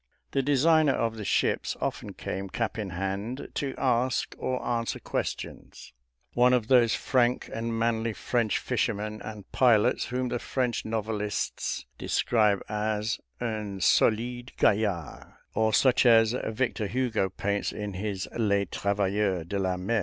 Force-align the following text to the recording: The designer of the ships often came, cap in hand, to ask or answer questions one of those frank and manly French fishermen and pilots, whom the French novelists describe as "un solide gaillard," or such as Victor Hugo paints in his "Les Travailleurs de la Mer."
The 0.31 0.41
designer 0.41 0.93
of 0.93 1.15
the 1.17 1.23
ships 1.23 1.77
often 1.79 2.13
came, 2.15 2.49
cap 2.49 2.79
in 2.79 2.89
hand, 2.89 3.49
to 3.53 3.75
ask 3.77 4.33
or 4.39 4.59
answer 4.65 4.99
questions 4.99 5.93
one 6.33 6.53
of 6.53 6.69
those 6.69 6.95
frank 6.95 7.47
and 7.53 7.77
manly 7.77 8.13
French 8.13 8.57
fishermen 8.57 9.21
and 9.23 9.51
pilots, 9.51 10.05
whom 10.05 10.29
the 10.29 10.39
French 10.39 10.85
novelists 10.85 11.85
describe 11.99 12.63
as 12.67 13.19
"un 13.39 13.79
solide 13.79 14.53
gaillard," 14.57 15.33
or 15.53 15.71
such 15.71 16.07
as 16.07 16.33
Victor 16.47 16.87
Hugo 16.87 17.29
paints 17.29 17.71
in 17.71 17.93
his 17.93 18.27
"Les 18.35 18.65
Travailleurs 18.65 19.45
de 19.45 19.59
la 19.59 19.77
Mer." 19.77 19.99